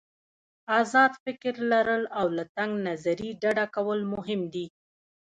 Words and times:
آزاد 0.79 1.11
فکر 1.23 1.53
لرل 1.71 2.03
او 2.19 2.27
له 2.37 2.43
تنګ 2.57 2.71
نظري 2.87 3.29
ډډه 3.41 3.65
کول 3.75 3.99
مهم 4.13 4.41
دي. 4.53 4.65